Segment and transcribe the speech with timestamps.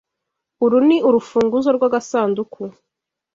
[0.63, 2.61] Uru ni urufunguzo rw'agasanduku.